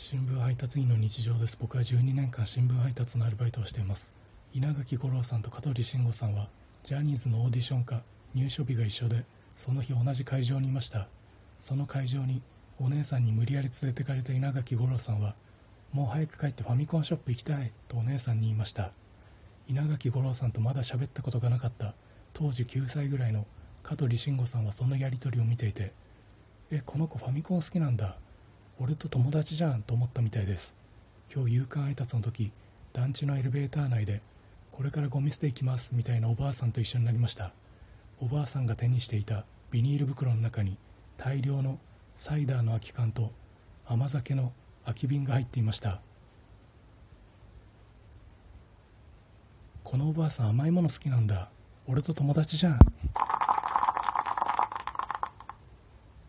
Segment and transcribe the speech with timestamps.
[0.00, 1.58] 新聞配達員の日常です。
[1.60, 4.12] 僕は12年間新聞配達のアルバイトをしています。
[4.54, 6.48] 稲垣吾郎さんと香取慎吾さんは
[6.84, 9.24] ジャニーズのオーディションか入所日が一緒で
[9.56, 11.08] その日同じ会場にいました。
[11.58, 12.42] その会場に
[12.80, 15.34] お姉さんに無理やり連れてかれた稲垣吾郎さんは
[15.92, 18.92] もう早く帰ってファミコンショップ行きたいとお姉さんに言いました。
[19.66, 21.96] 稲垣吾郎さんとまだ喋ったことがなかった
[22.34, 23.46] 当時9歳ぐらいの
[23.82, 25.92] 香取慎吾さんはそのやり取りを見ていて
[26.70, 28.16] えこの子ファミコン好きなんだ
[28.80, 30.72] 俺と友達じゃんと思ったみたいです。
[31.34, 32.52] 今日夕刊配達の時
[32.92, 34.22] 団地のエレベーター内で
[34.70, 37.52] これからゴミ捨て行きますみたいなおばあさんと一緒になりました。
[38.20, 40.76] おばあさんが手にしていたビニール袋の中に
[41.16, 41.80] 大量の
[42.16, 43.32] サイダーの空き缶と
[43.84, 44.52] 甘酒の
[44.84, 46.00] 空き瓶が入っていました。
[49.82, 51.50] このおばあさん甘いもの好きなんだ。
[51.88, 52.78] 俺と友達じゃん。